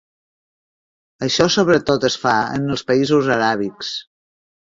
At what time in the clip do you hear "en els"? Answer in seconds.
2.57-2.85